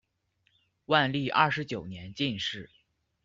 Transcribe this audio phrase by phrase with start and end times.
[0.85, 2.71] 万历二十九年进士。